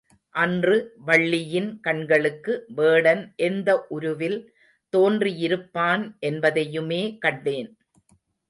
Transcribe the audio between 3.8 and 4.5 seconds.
உருவில்